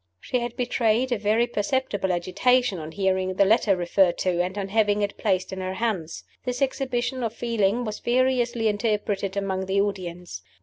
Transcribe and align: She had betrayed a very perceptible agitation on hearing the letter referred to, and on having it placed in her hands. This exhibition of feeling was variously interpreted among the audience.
She 0.19 0.39
had 0.39 0.55
betrayed 0.55 1.11
a 1.11 1.17
very 1.19 1.45
perceptible 1.45 2.11
agitation 2.11 2.79
on 2.79 2.91
hearing 2.93 3.35
the 3.35 3.45
letter 3.45 3.75
referred 3.75 4.17
to, 4.17 4.41
and 4.41 4.57
on 4.57 4.69
having 4.69 5.03
it 5.03 5.15
placed 5.15 5.53
in 5.53 5.61
her 5.61 5.75
hands. 5.75 6.23
This 6.43 6.59
exhibition 6.59 7.21
of 7.21 7.33
feeling 7.35 7.85
was 7.85 7.99
variously 7.99 8.67
interpreted 8.67 9.37
among 9.37 9.67
the 9.67 9.79
audience. 9.79 10.41